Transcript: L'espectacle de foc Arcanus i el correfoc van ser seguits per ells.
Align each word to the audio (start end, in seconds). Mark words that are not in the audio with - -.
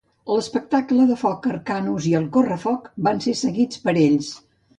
L'espectacle 0.35 1.03
de 1.09 1.17
foc 1.23 1.45
Arcanus 1.51 2.07
i 2.13 2.15
el 2.21 2.25
correfoc 2.39 2.89
van 3.09 3.23
ser 3.27 3.37
seguits 3.45 3.85
per 3.87 3.97
ells. 4.07 4.33